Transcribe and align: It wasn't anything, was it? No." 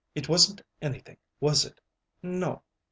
It 0.15 0.27
wasn't 0.27 0.63
anything, 0.81 1.17
was 1.39 1.63
it? 1.63 1.79
No." 2.23 2.63